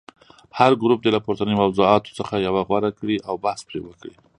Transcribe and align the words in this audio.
هر 0.57 0.71
ګروپ 0.81 0.99
دې 1.01 1.09
له 1.15 1.19
پورتنیو 1.25 1.59
موضوعاتو 1.63 2.15
څخه 2.19 2.43
یوه 2.47 2.61
غوره 2.67 2.91
کړي 2.99 3.17
او 3.27 3.35
بحث 3.43 3.61
پرې 3.67 3.79
وکړي. 3.83 4.13